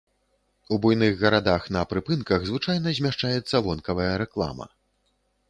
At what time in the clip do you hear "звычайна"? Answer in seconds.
2.49-2.95